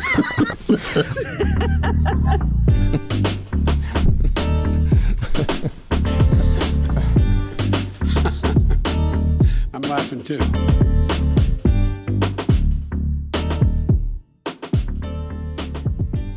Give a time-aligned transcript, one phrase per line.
[9.72, 10.38] I'm laughing too.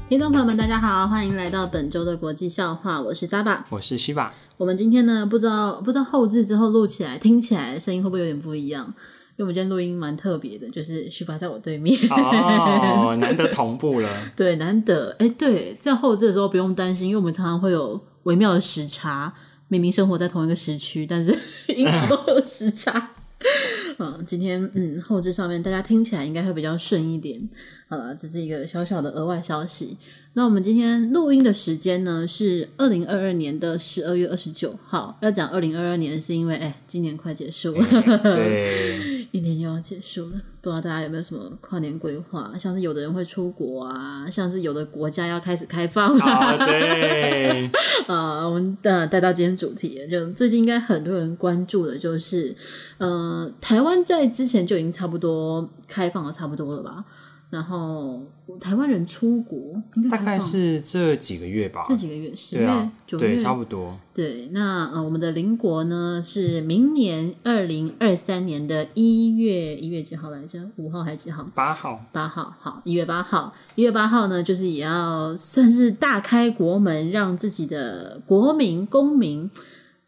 [0.10, 3.02] 听众朋友们，大家好，欢迎来到本周的国际笑话。
[3.02, 4.34] 我是 Saba，我是西巴。
[4.58, 8.94] 我们今天呢，不知道不知道后置之后录起来听起来声音会不会有点不一样？
[9.36, 14.10] 因为我们今天录音蛮特别的，就是徐爸在我对面哦， 难得同步了。
[14.36, 19.34] 对，难得哎，对，这样后置的时候不用担心，因为我们常常会有微妙的时差，
[19.70, 21.32] 明明生活在同一个时区，但是
[21.74, 23.10] 音频都有时差。
[24.00, 27.50] 嗯，今天嗯后置上面大家听起来应该会比较顺一点。
[27.94, 29.96] 好了，这是一个小小的额外消息。
[30.36, 35.16] 那我们今天录音的时间呢是二零二二年的十二月二十九号。
[35.22, 37.86] 要讲二零二二年是因为哎，今年快结束了，
[38.24, 40.42] 对，一年又要结束了。
[40.60, 42.52] 不知道大家有没有什么跨年规划？
[42.58, 46.52] 像是有的人会出国啊，像是有的国家要开始开放啊。
[46.54, 47.70] Oh, 对，
[48.08, 52.56] 啊，我们的带到今天主题，就最近应该很多人关注的就是，
[52.98, 57.06] 呃，台湾在之前就已经差不多开放的差不多了吧？
[57.54, 58.20] 然后
[58.60, 59.60] 台湾人出国
[59.94, 63.96] 应该大概是这几个月吧，这几个月十月、啊、九月，对，差不多。
[64.12, 70.68] 对，那呃，我们的邻国呢是明年二零二三年的一月一月几号来着？
[70.78, 71.48] 五号还是几号？
[71.54, 72.04] 八号。
[72.12, 79.52] 八号，好，一月八号，一月八号呢，就是也要算是大开国门，让自己的国民公民，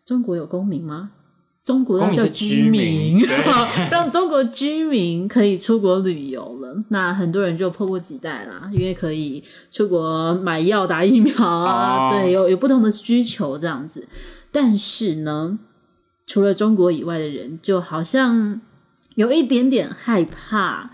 [0.03, 1.11] 中国有公民吗？
[1.66, 3.27] 中国要叫居民，居民
[3.89, 6.83] 让中国居民可以出国旅游了。
[6.89, 14.08] 那很多人就迫不及待啦，因为可以出国买药、打疫苗啊，哦、对，有有不同的需求这样子。
[14.52, 15.58] 但是呢，
[16.27, 18.61] 除了中国以外的人，就好像
[19.16, 20.91] 有一点点害怕。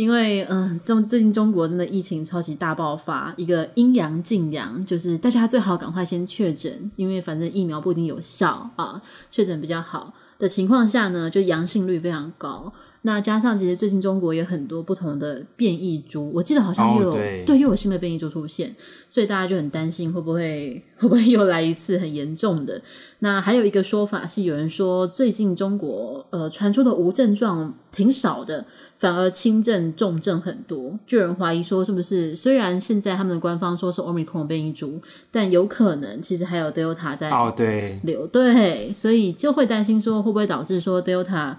[0.00, 12.72] 因为嗯，中、最近中国真的疫情超级大爆发，一个阴阳尽阳，就是大家最好赶快先确诊，因为反正疫苗不一定有效啊，确诊比较好的情况下呢，就阳性率非常高。
[13.02, 18.74] 那加上其实最近中国有很多不同的变异株，我记得好像又有、oh, 对，对又有新的变异株出现，
[19.08, 22.82] 所以大家就很担心会不会会不会又来一次很严重的。
[23.20, 28.66] 那还有一个说法是，有人说最近中国呃传出的无症状挺少的，
[28.98, 35.00] 反而轻症重症很多，就有人怀疑说是不是虽然现在他们的官方说是 Omicron 变异株，
[35.30, 41.54] 但有可能其实还有 Delta 在哦对流，oh, 对，对，所以就会担心说会不会导致说 Delta。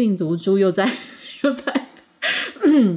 [0.00, 0.90] 病毒株又在
[1.44, 1.86] 又在，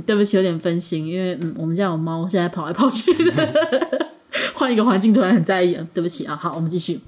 [0.05, 4.07] 对不起，有点分心，因为嗯，我们家有猫，现在跑来跑去的，
[4.53, 6.33] 换一个环境突然很在意，对不起啊。
[6.33, 7.01] 好，我们继续。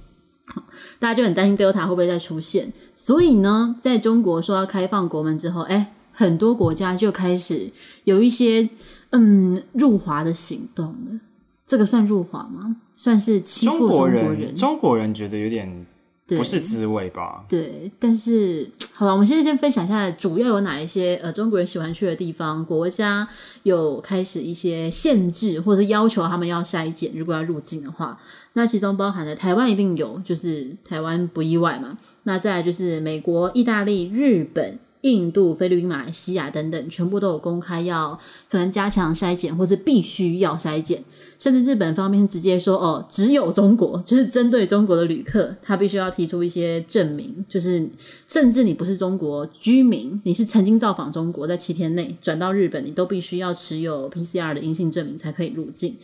[0.99, 7.71] 大家就很担心 Delta 会不会再出现，所以呢，在中国说要开放国门之后，哎，很多国家就开始
[8.03, 8.69] 有一些
[9.11, 11.21] 嗯入华的行动了。
[11.65, 12.75] 这个算入华吗？
[12.95, 13.77] 算是欺负？
[13.77, 15.85] 中国人，中国人觉得有点。
[16.27, 17.45] 不是滋味吧？
[17.47, 23.27] 对，但是 好吧，我们现在先分享一下主要有哪一些呃中国人喜欢去的地方，国家
[23.63, 28.19] 有开始一些限制或者要求他们要筛检，如果要入境的话，
[28.53, 31.97] 那其中包含了台湾一定有，就是台湾不意外嘛。
[32.23, 34.79] 那再来就是美国、意大利、日本。
[35.05, 41.03] 印度、菲律宾、马来西亚等等，全部都有公开要可能加强筛检，或是必须要筛检。
[41.37, 47.87] 甚至日本方面直接说：“哦，只有中国，就是针对中国的旅客，他必须要提出一些证明，就是
[48.27, 55.95] 甚至你不是中国居民，你是曾经造访中国，在七天内转到日本，你都必须要持有 PCR 的阴性证明才可以入境。”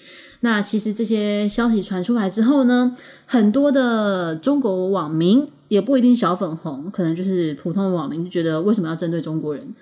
[0.41, 2.95] 那其实这些消息传出来之后呢，
[3.25, 5.47] 很多的中国网民。
[5.71, 9.73] 也不一定小粉红，可能就是普通的网民就觉得为什么要针对中国人？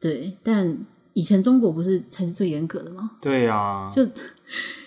[0.00, 0.74] 对，但
[1.12, 3.10] 以前中国不是才是最严格的吗？
[3.20, 4.02] 对呀、啊，就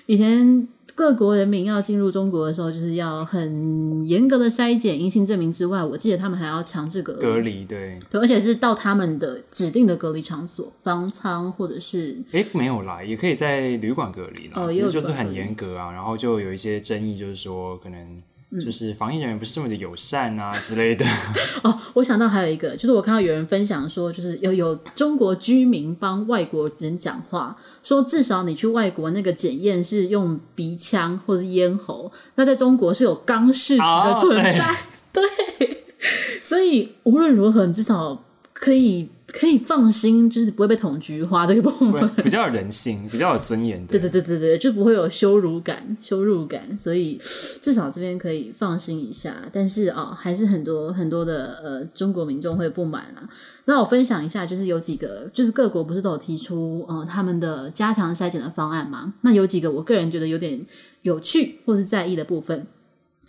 [0.08, 18.20] 以前各国人民要进入中国的时候，就是要很严格的筛检阴性证明之外，我记得他们还要强制隔离，隔离，对，对，而且是到他们的指定的隔离场所，方舱或者是诶没有啦，也可以在旅馆隔离啦，哦，其实就是很严格啊，然后就有一些争议，就是说可能。
[18.52, 21.06] 就是防疫人员不是这么的友善啊之类的。
[21.62, 33.84] 哦，我想到还有一个，就是我看到有人分享说，就是有有中国居民帮外国人讲话，说至少你去外国那个检验是用鼻腔或者咽喉，那在中国是有肛试的
[34.20, 34.60] 存在。
[34.60, 34.76] 哦、
[35.14, 35.24] 对，
[35.60, 35.84] 对，
[36.42, 38.26] 所以无论如何，你至少
[38.60, 39.10] 可以。
[39.32, 43.86] 可以放心，就是不会被捅菊花这个部分，比较有人性，比较有尊严。
[43.86, 47.16] 对对对对对，就不会有羞辱感、 羞辱感，所以
[47.62, 49.36] 至少这边可以放心一下。
[49.54, 53.30] 但是哦，还是很多很多的呃中国民众会不满啊。
[53.66, 59.14] 那我分享一下，就是有几个，就是各国不是都有提出呃他们的加强筛检的方案吗？
[59.22, 60.66] 那有几个我个人觉得有点
[61.04, 62.66] 有趣或是在意的部分。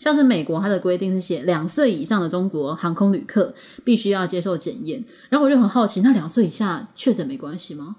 [0.00, 3.54] 像是美国，它的规定是写两岁以上的中国航空旅客
[3.84, 7.96] 必须要接受检验，然后我就很好奇，那两岁以下确诊没关系吗？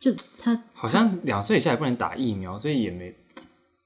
[0.00, 3.14] 就他好像两岁以下也不能打疫苗，所以也没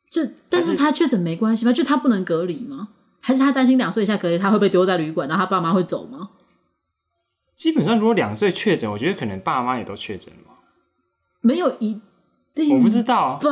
[0.09, 1.73] 就，但是他确诊没关系吗？
[1.73, 2.91] 就他不能隔离吗？
[3.21, 6.31] 还是他担心两岁以下隔离他会被丢在旅馆，然后他爸妈会走吗？
[7.57, 10.55] 基本上，如果两岁确诊，我觉得可能爸妈也都确诊了。
[11.41, 12.01] 没有一。
[12.75, 13.39] 我不知道，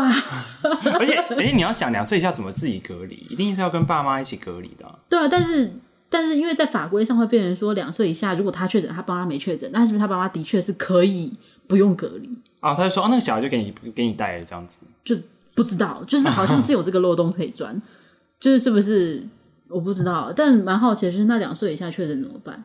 [0.98, 4.98] 而且而且你要想两岁以下怎么自己隔离，一定是要跟爸妈一起隔离的。
[5.08, 5.72] 对啊，但是
[6.08, 11.32] 但是因为在法规上会变成说两岁以下，如果他确诊，他爸妈没确诊，那是不是他爸妈的确是可以
[11.66, 12.28] 不用隔离？
[12.60, 15.16] 啊、哦，他就说啊，那个小孩就给你给你带了这样子，就
[15.54, 17.80] 不知道，就是好像是有这个漏洞可以钻，
[18.40, 19.26] 就是是不是
[19.68, 22.64] 我不知道，但蛮好奇的就是那两岁以下确诊怎么办？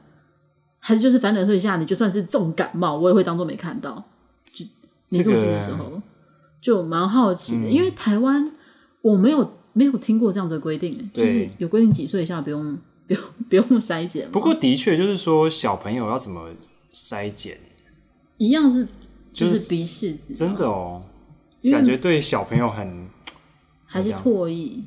[0.80, 4.04] 还是就是反正两岁以下，你就算是重感冒，我也会当做没看到，
[4.46, 4.66] 就
[5.10, 5.86] 你入境的时候。
[5.86, 6.02] 这个
[6.62, 8.52] 就蛮好奇的，嗯、因为台湾
[9.02, 12.78] 我没有没有听过这样子的规定，对就是有规定几岁以下不用
[13.08, 14.30] 不用不用筛检。
[14.32, 16.50] 不过的确就是说小朋友要怎么
[16.94, 17.58] 筛检，
[18.38, 18.88] 一样是
[19.34, 21.04] 就是鼻试纸，真的哦，
[21.72, 23.10] 感觉对小朋友很
[23.86, 24.80] 还是唾液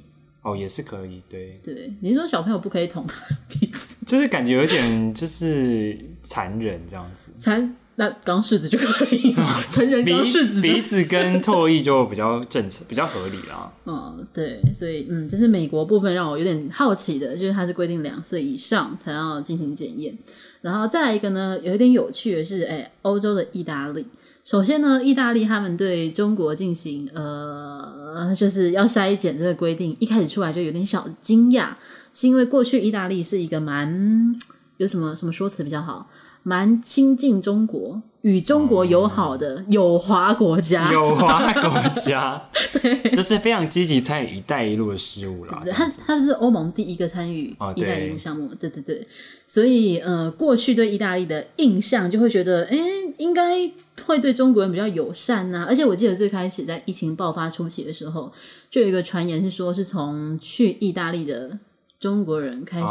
[0.43, 1.93] 哦，也是可以，对对。
[2.00, 3.05] 你说小朋友不可以捅
[3.49, 7.75] 鼻子，就是感觉有点就是残忍这样子，残。
[7.96, 9.32] 那刚柿子就可以，
[9.70, 13.73] 成人刚柿子，鼻子跟唾液就比较正常，比较合理啦。
[13.87, 20.17] 嗯， 对，所以嗯，这是美国部分让我有点好奇的，就是它是规定两岁以上才要进行检验。
[20.61, 24.05] 然后再来一个呢，有一点有趣的是，哎，欧洲的意大利，
[24.44, 31.69] 首先呢，意大利他们对中国进行呃，就是要筛检这个规定，一开始出来就有点小惊讶，
[32.12, 34.35] 是因为过去意大利是一个蛮
[34.79, 36.11] 有什么什么说辞比较好？
[36.46, 42.41] 蛮亲近中国、与中国友好的友华国家，友华国家，
[42.73, 45.62] 对，就是非常积极参与“一带一路”的事务了。
[45.73, 48.46] 他他是不是欧盟第一个参与“一带一路”项目？
[48.49, 49.02] 哦、对对对，
[49.46, 52.79] 所以呃，过去对意大利的印象就会觉得，哎，
[53.17, 53.70] 应该
[54.05, 55.67] 会对中国人比较友善呐、啊。
[55.67, 58.31] 而且我记得最开始在疫情爆发初期的时候，
[58.70, 61.58] 就有一个传言是说，是从去意大利的。
[62.05, 62.87] 中国人开始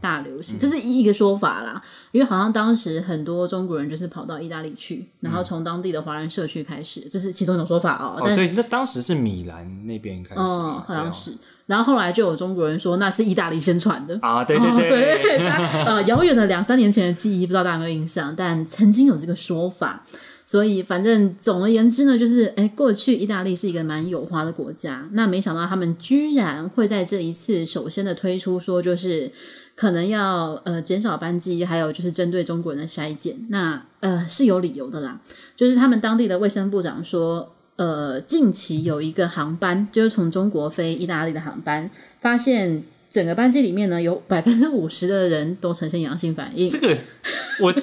[0.00, 1.80] 大流行，哦嗯、这是一个说法啦。
[2.10, 8.16] 因为好像当时很多中国人就是跑到意大利去，然后从当地的华人社区开始，这是其中一种说法哦。
[8.18, 11.32] 哦，但对，那当时是米兰那边开始，哦，好像是。
[11.66, 14.88] 然后后来就有中国人说那是意大利先传的啊，对对对，
[15.22, 15.46] 对
[15.84, 20.04] 呃，遥远的两三年前的记忆，不知道大家有没有印象，但曾经有这个说法。
[20.48, 29.28] 所以，反正总而言之呢，就是诶，过去意大利是一个蛮友华的国家，那没想到他们居然会在这一次首先的推出说，就是
[29.74, 35.20] 可能要呃减少班机，还有就是针对中国人的筛检，那呃是有理由的啦，
[35.56, 41.90] 就是他们当地的卫生部长说，呃，近期有一个航班就是从中国飞意大利的航班，
[42.20, 46.96] 发现整个班机里面呢有百分之五十的人都呈现阳性反应，这个
[47.60, 47.74] 我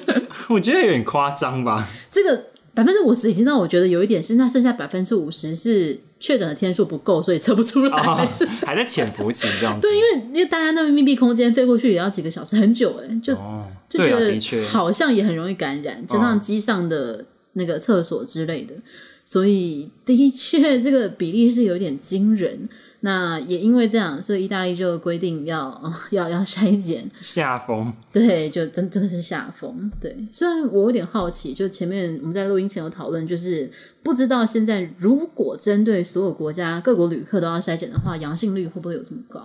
[0.48, 2.53] 我觉得有点夸张吧，这个。
[2.74, 9.86] 百分之五十已经让我觉得有一点是，那剩下百分之五十是确诊的天数不够，所以测不出来，哦、是 还在潜伏期这样子。
[9.86, 18.78] 对，因为因为大家那个密闭空间飞过去也要几个小时，很久哎，就、哦、就觉得好像也很容易感染，加上机上的那个厕所之类的，哦、
[19.24, 22.68] 所以的确这个比例是有点惊人。
[23.06, 29.92] 那也因为这样，所以意大利就规定要要要筛检下风，对，就真真的是下风。
[30.00, 33.70] 对，虽然我有点好奇，就前面我们在录音前有讨论，就是
[34.02, 39.40] 不知道现在如果针对所有国家各国旅客都要筛检的话，阳性率会不会有这么高？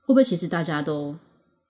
[0.00, 1.14] 会不会其实大家都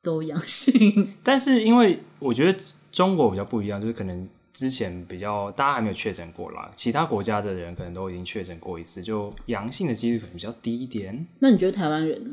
[0.02, 1.12] 都阳性？
[1.23, 2.59] 但是因为我觉得
[2.90, 4.26] 中国比较不一样，就是可能。
[4.56, 11.26] 之前比较大家还没有确诊过啦，其他国家的人可能都已经确诊过一次，就阳性的几率可能比较低一点。
[11.40, 12.30] 那你觉得台湾人呢？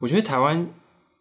[0.00, 0.66] 我觉得台湾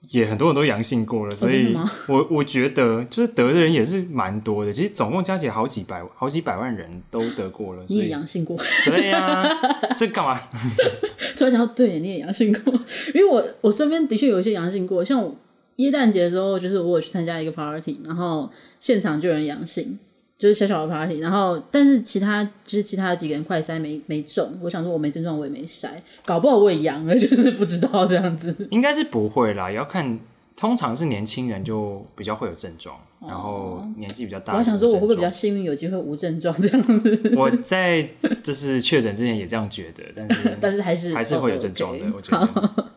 [0.09, 4.73] 也很多人都阳性过了，所以我我觉得就是得的人也是蛮多的。
[4.73, 7.85] 其实总共加起来好几百好几百万人都得过了。
[7.87, 8.57] 你也阳性过？
[8.85, 9.49] 对呀、啊，
[9.95, 10.35] 这干嘛？
[11.37, 12.73] 突然想到，对，你也阳性过，
[13.13, 15.33] 因为我我身边的确有一些阳性过，像我
[15.75, 18.49] 耶诞节的时候，就是我有去参加一个 party，然后
[18.79, 19.99] 现场就有人阳性。
[20.43, 25.87] 就是小小的 party，然后但是其他就是其他的几个人快筛没没中，我想说我没症状我也没筛，
[26.25, 28.67] 搞不好我也阳了， 就是不知道这样子。
[28.69, 30.19] 应该是不会啦，也要看
[30.57, 34.57] 通常是年轻人就比较会有症状，然后年纪比较大。
[34.57, 37.21] 我想说，我会不会比较幸运，有机会无症状这样子？
[37.39, 38.05] 我在
[38.43, 42.05] 就是确诊之前也这样觉得，但是但是还是还是会有症状的。
[42.13, 42.92] 我觉得好，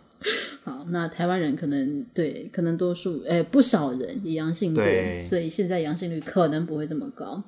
[0.67, 4.85] 好，那台湾人可能对，可能多数诶、欸、不少人也阳性过，
[5.23, 7.43] 所以现在阳性率可能不会这么高。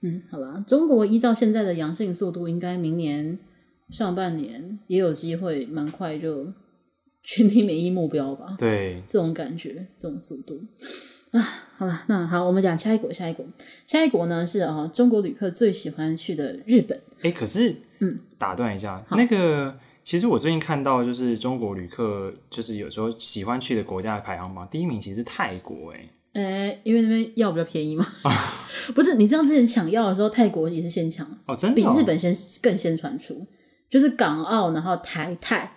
[0.00, 3.38] 嗯，好吧，中国依照现在的阳性速度，应该明年
[3.90, 6.52] 上半年也有机会，蛮快就。
[7.26, 10.62] 群体免疫目标吧，对，这种感觉，这种速度
[11.30, 11.40] 啊，
[11.78, 13.46] 好吧，那好，我们讲下一国，下一国，
[13.86, 17.00] 下一国呢是啊，中国旅客最喜欢去的日本。
[17.22, 28.06] 哎，可是，嗯，打断一下，那个，其实我最近看到，就是中国旅客，就是有时候喜欢去的国家的排行榜，第一名其实是泰国，哎，哎，因为那边药比较便宜嘛，
[28.94, 29.14] 不是？
[29.14, 33.44] 你知道之前抢药的时候，泰国也是先抢哦，真的，比日本先更先传出，
[33.88, 35.74] 就是港澳，然后台泰。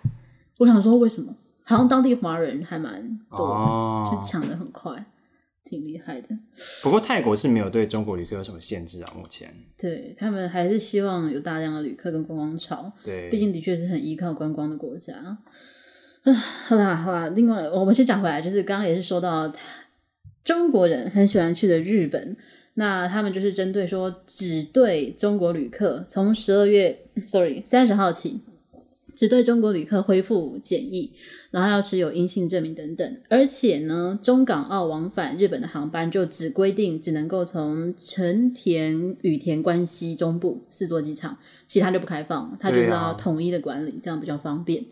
[0.58, 1.34] 我想说，为什么？
[1.62, 5.06] 好像当地华人还蛮多的，哦、就抢的很快，
[5.68, 6.28] 挺厉害的。
[6.82, 9.52] 不过泰国是没有对中国旅客有什么限制啊，目前。
[9.76, 12.90] 对，他们还是希望有大量的旅客跟观光潮。
[13.04, 15.14] 对，毕竟的确是很依靠观光的国家。
[15.14, 19.52] 啊，好啦好啦，另外我们先讲回来，就是刚刚也是说到
[20.42, 22.36] 中国人很喜欢去的日本，
[22.74, 28.40] 那他们就是针对说只对中国旅客从十二月，sorry，三十号起。
[29.18, 31.10] 只对中国旅客恢复检疫，
[31.50, 33.16] 然后要持有阴性证明等等。
[33.28, 42.56] 而且呢，中港澳往返日本的航班就只规定只能够从成田、羽田、关西、中部四座机场，其他就不开放。
[42.60, 44.84] 它就是要统一的管理，啊、这样比较方便。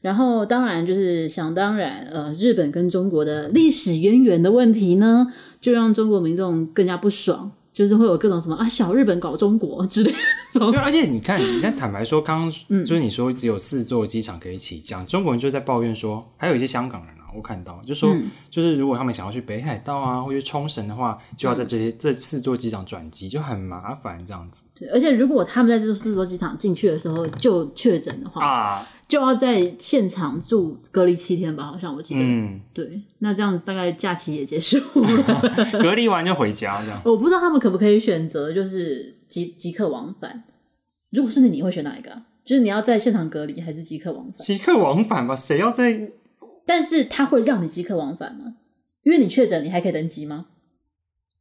[0.00, 5.26] 然后当然就是想当然，呃，日本跟中国的历史渊源的问题呢，
[5.60, 7.50] 就让中国民众更加不爽。
[7.72, 10.18] 就是会有各种什么啊，小日本搞中国之类的。
[10.70, 24.64] 对，而且你看，你看，坦白说，刚刚就是你说只有四座机场可以起降，嗯、中国人就在抱怨说，还有一些香港人啊，我看到就说，嗯、就是如果他们想要去北海道啊，或者冲绳的话，就要在这些、嗯、这四座机场转机，就很麻烦这样子。
[24.78, 28.86] 对，而且如果他们在这四座机场进去的时候就确诊的话啊。
[29.12, 32.20] 就要在现场住隔离七天吧，好像我记得。
[32.22, 35.06] 嗯，对，那这样子大概假期也结束了，
[35.82, 36.98] 隔离完就回家这样。
[37.04, 40.44] 我不知道他们可不可以选择，就是即即刻往返。
[41.10, 42.22] 如果是你，你会选哪一个？
[42.42, 44.34] 就是你要在现场隔离，还是即刻往返？
[44.38, 46.08] 即刻往返吧，谁要在？
[46.64, 48.54] 但是他会让你即刻往返吗？
[49.02, 50.46] 因为你确诊，你还可以登机吗？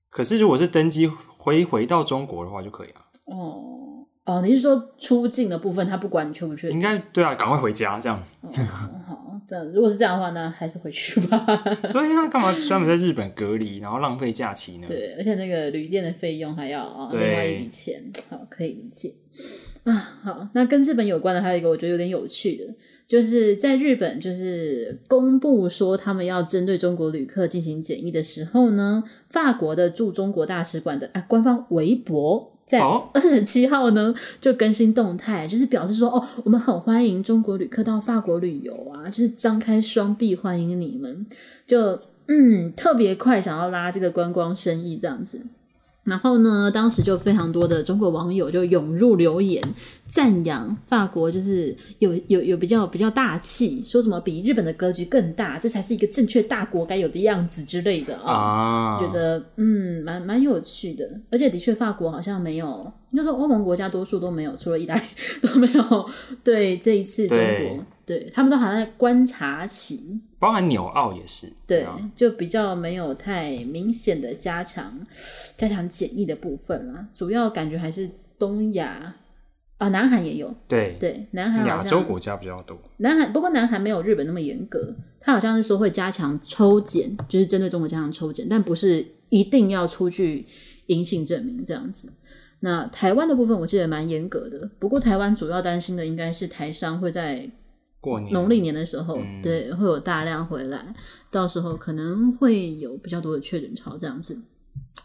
[0.10, 3.06] 可是如果是登机回回到中国的话，就可以啊。
[3.28, 3.78] 哦。
[4.24, 6.70] 哦，你是说出境的部分，他不管你去不去？
[6.70, 8.22] 应该对啊，赶快回家这样。
[8.42, 8.50] 哦、
[9.08, 11.44] 好，这样如果是这样的话，那还是回去吧。
[11.92, 14.86] 对啊，干嘛专门在日本隔离，然后浪费假期呢？
[14.88, 19.16] 对，而且那个旅店的费用还要啊，另外一笔钱，好，可以理解
[19.86, 19.94] 啊。
[20.24, 22.66] 好，那跟日本有关的还有一个我觉得有点有趣的，
[23.08, 32.51] 就是在日本就是公布说他们要针对中国旅客进行检疫的时候呢，法国的驻中国大使馆的啊官方微博。
[32.72, 32.80] 在
[33.14, 41.26] 二十七号呢，就更新动态，就是表示说，哦，我们很欢迎中国旅客到法国旅游啊，就是张开双臂欢迎你们，
[41.68, 45.42] 就嗯，特别快想要拉这个观光生意这样子。
[46.04, 49.64] 然后呢，当时就非常多的中国网友就涌入留言，
[50.08, 65.02] 赞扬法国就是有有有比较比较大气，说什么比日本的格局更大，这才是一个正确大国该有的样子之类的啊，觉得嗯蛮蛮有趣的，而且的确法国好像没有，应该说欧盟国家多数都没有，除了意大利
[65.42, 66.10] 都没有
[66.44, 67.86] 对这一次中国。
[68.06, 74.94] 对，他们都好像在观察期，包含纽澳也是，对，对就比较没有太明显的加强
[75.56, 79.16] 加强检疫的部分啦，主要感觉还是东亚
[79.78, 90.46] 啊，南韩也有，对对，南韩亚洲国家比较多，南韩不过南韩没有日本那么严格，他好像是说会加强抽检，就是针对中国加强抽检，但不是一定要出具
[90.88, 92.12] 阴性证明这样子。
[92.60, 97.50] 那台湾的部分我记得蛮严格的，不过台湾主要担心的应该是台商会在。
[98.02, 100.94] 过年农历年的时候，嗯、对，会有大量回来，
[101.30, 104.38] 到时候可能会有比较多的确诊潮这样子。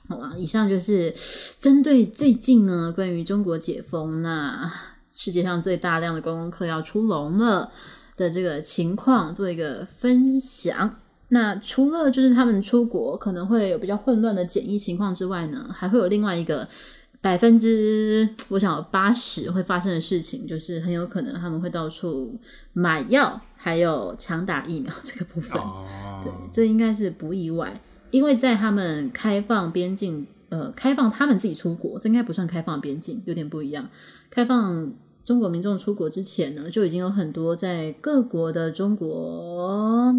[0.09, 1.13] 好吧，以上就是
[1.61, 4.73] 针对最近呢关于中国解封，那
[5.13, 7.71] 世界上最大量的观光客要出笼了
[8.17, 10.97] 的这个情况做一个分享。
[11.29, 16.67] 那除了就是他们出国可能会有比较混乱的检疫情况之外呢，还会有另外一个。
[17.21, 22.39] 百分之我想八十会发生的事情，就是很有可能他们会到处
[22.73, 25.61] 买药，还有强打疫苗这个部分。
[25.61, 26.23] Oh.
[26.23, 27.81] 对，这应该是不意外，
[28.11, 33.89] 因为在他们开放边境，呃，开放他们自己出国，这应该不算开放边境，有点不一样。
[34.31, 34.93] 开放
[35.25, 40.15] 中国民众出国之前呢，就已经有很多在各国的中国。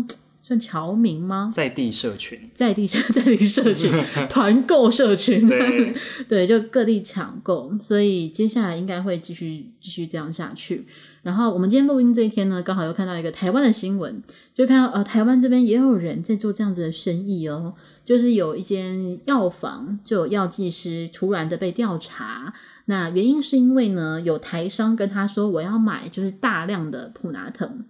[0.48, 1.50] 算侨民吗？
[1.54, 3.92] 在地社群，在地社 在地社群
[4.32, 5.94] 团购社群，对
[6.26, 10.88] 对，就各地抢购，所以接下来应该会继续继续这样下去。
[11.22, 14.24] 然后我们今天录音这一天呢，刚好又看到一个台湾的新闻，
[14.54, 17.74] 就看到呃台湾这边也有人在做这样子的生意哦，
[18.06, 22.54] 就是有一间药房就有药剂师突然的被调查，
[22.86, 27.84] 那原因是因为呢有台商跟他说我要买就是大量的普拿疼。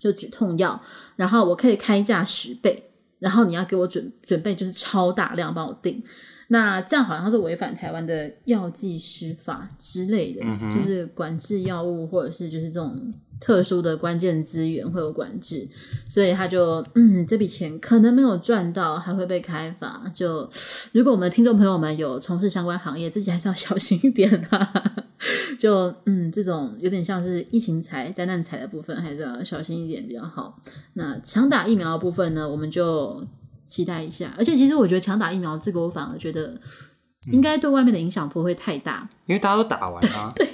[0.00, 0.82] 就止痛药，
[1.14, 2.90] 然后我可以开价十倍，
[3.20, 6.02] 然后你要给我准准备就是超大量帮我订，
[6.52, 13.12] 那这样好像是违反台湾的药剂师法之类的，嗯、就是管制药物或者是就是这种。
[13.40, 15.66] 特殊的关键资源会有管制，
[16.10, 20.12] 所以他就嗯，这笔钱可能没有赚到，还会被开罚。
[20.14, 20.46] 就
[20.92, 24.94] 如果我们的听众朋友们有从事相关行业，自己还是要小心一点啊。
[25.58, 30.60] 就嗯，这种有点像是疫情财、灾难财的部分，还是要小心一点比较好。
[30.92, 33.26] 那强打疫苗的部分呢，我们就
[33.70, 34.34] 期待一下。
[34.36, 36.58] 而且其实我觉得强打疫苗这个，我反而觉得
[37.32, 40.32] 应该对外面的影响不会太大，因为大家都打完了。
[40.36, 40.48] 对。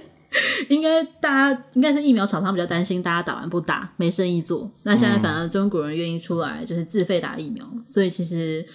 [0.68, 8.66] 应该大家应该是疫苗厂商比较担心大家打完不打没生意做，那现在反而中国人愿意出来就是自费打疫苗，嗯、所以其实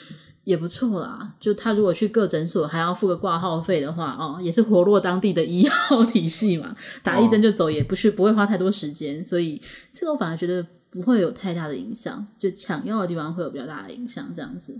[0.43, 1.35] 也不错啦。
[1.39, 14.79] 就他如果去各诊所还要付个挂号费的话，哦，也是活络当地的医药体系嘛，打一针就走也不是不会花太多时间，所以这个我反而觉得不会有太大的影响，就抢药的地方会有比较大的影响这样子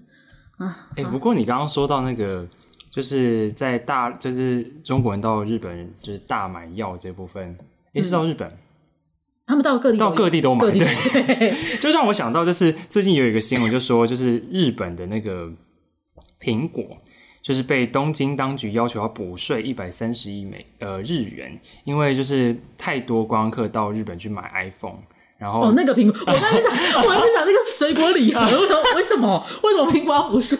[0.58, 0.89] 啊。
[0.98, 2.48] 哎、欸，不过你刚刚说到那个。
[2.91, 7.58] 就是在大，就是中国人到日本，就是大买药这部分，
[7.94, 8.58] 也、欸、是到日本、嗯，
[9.48, 15.50] 他们到各地到各地都买，地对， 就让我想到，就是最近有一个新闻，就说就是日本的那个
[16.41, 16.84] 苹果，
[17.41, 25.00] 就是被东京当局要求要补税一百三十亿美呃日元，因为就是太多观光客到日本去买 iPhone。
[25.41, 28.39] 然后哦，那个苹果，我刚才想，我刚才想那个水果礼盒，
[28.95, 29.43] 为什么？
[29.63, 30.55] 为什么苹果要补税？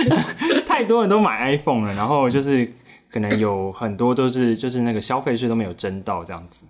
[0.68, 2.70] 太多人都买 iPhone 了，然后就是
[3.10, 6.66] 可能有很多都是就是那个消费税都没有征到这样子，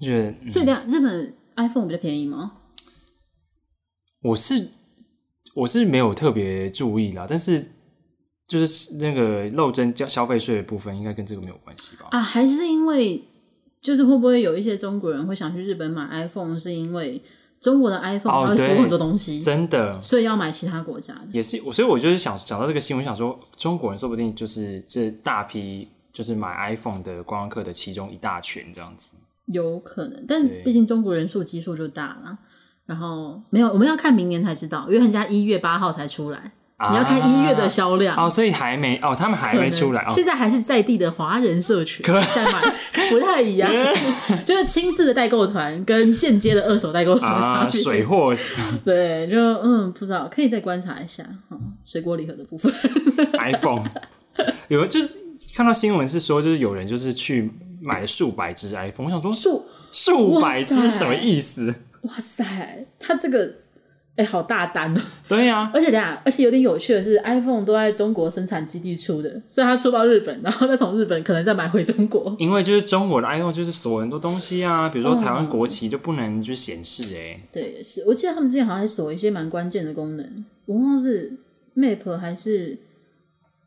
[0.00, 2.52] 就觉得、嗯、所以这样日本 iPhone 比较便宜吗？
[4.22, 4.68] 我是
[5.54, 7.72] 我是没有特别注意啦，但是
[8.46, 12.06] 就是那个漏征交消费税的部分，应该跟这个没有关系吧？
[12.12, 13.24] 啊，还是因为？
[13.80, 17.22] 就是会不会有一些中国人会想去日本买 iPhone，是因为
[17.60, 21.20] 中国的 iPhone 会锁很多东西，真的，所以要买其他国家的。
[21.32, 29.14] 也是，所以我就是想讲到这个新闻，想说中国人说不定就是这大批就是买 iPhone 的观光客的其中一大群这样子，
[29.46, 32.38] 有可能，但毕竟中国人数基数就大了，
[32.86, 36.52] 然后没有，我们要看明年才知道，因为人家一月八号才出来。
[36.78, 40.06] 你要看一月的销量哦，所以还没哦，他们还没出来哦。
[40.10, 42.60] 现在还是在地的华人社群在买，
[43.08, 43.72] 不太一样，
[44.44, 47.80] 就是亲自的代购团跟间接的二手代购团差别。
[47.80, 48.36] 水货，
[48.84, 51.56] 对，就嗯，不知道，可以再观察一下哈。
[51.82, 52.70] 水果礼盒的部分
[53.38, 53.82] ，iPhone
[54.68, 55.16] 有人就是
[55.54, 61.74] 看到新闻是说，就是有人就是去买数百只 iPhone，我想说数数百只什么意思？
[62.02, 63.50] 哇塞，他这个。
[64.16, 65.00] 哎、欸，好大单哦！
[65.28, 72.34] 对呀、啊， 而且等下，而且有点有趣的是，iPhone 都在中国生产基地出的，所以它出到日本，然后再从日本可能再买回中国。
[72.38, 77.48] 因为就是中国的 iPhone 就是锁很多东西啊，比如说台湾国旗就不能就显示哎、嗯。
[77.52, 81.38] 对，是我记得他们之前好像还锁一些蛮关键的功能，我忘了是
[81.76, 82.78] Map 还是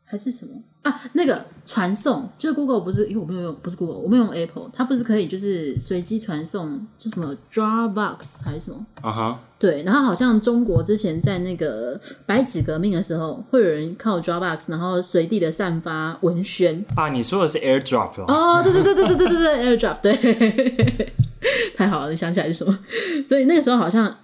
[0.04, 0.52] 还是什么。
[0.82, 8.86] 啊，那个传送就是 Google 不是，因为我没有用，不是 Google，我没有用 Apple，它不是可以就是随机传送，是什么 Dropbox 还是什么？
[9.02, 16.82] 啊哈，对，然后好像中国之前在那个白纸革命的时候，会有人靠 Dropbox，然后随地的散发文宣。
[16.96, 21.12] 啊，你说的是 AirDrop 哦，对对对对对对对对，AirDrop，对，
[21.76, 22.78] 太好了，你想起来是什么？
[23.26, 24.16] 所以那个时候好像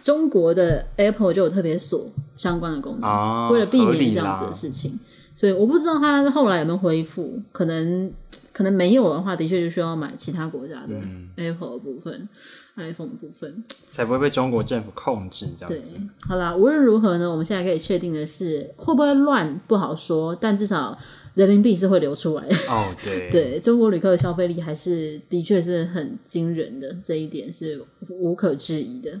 [0.00, 4.98] 中国的 Apple 就有特别锁相关的功能，哦，为了避免这样子的事情。
[5.36, 8.12] 所以我不知道他后来有没有恢复，可能
[8.52, 10.94] 可能没有的话，的确就需要买其他国家的
[11.36, 12.28] Apple 的部分、
[12.76, 15.92] 嗯、iPhone 的部分，才不会被中国政府控制这样子。
[15.92, 20.98] 对，好啦，无论如何呢，我们现在可以确定的是，会不会乱不好说，但至少
[21.34, 22.54] 人民币是会流出来的。
[22.68, 29.18] 哦，对， 对中国旅客的消费力还是的确是很惊人的，这一点是无可置疑的。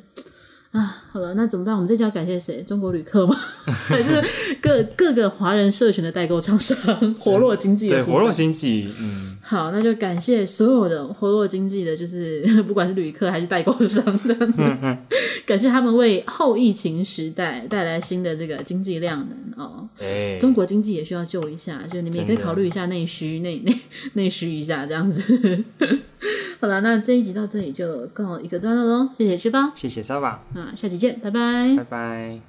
[0.72, 1.74] 啊，好了，那怎么办？
[1.74, 2.62] 我们这就要感谢谁？
[2.62, 3.36] 中国旅客吗？
[3.88, 4.22] 还是
[4.62, 6.76] 各各个华人社群的代购厂商
[7.14, 7.88] 活络经济？
[7.88, 8.88] 对，活络经济。
[9.00, 14.58] 嗯，好，那就感谢所有的活络经济的，就是 不管是旅客还是代购商，这样子，
[15.44, 19.88] 感谢他们为后疫情时代带来新的这个经济量能哦。
[19.98, 23.76] 欸、中国经济也需要救一下，就你们也可以考虑一下内需，内内
[24.12, 25.64] 内需一下这样子。
[26.60, 29.08] 好了，那这一集到这里就告一个段落喽。
[29.18, 32.40] 谢谢吃吧，谢谢 Sava，啊，下期见，拜拜，拜拜。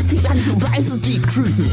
[0.00, 1.70] was die dann so beißen, die Küken.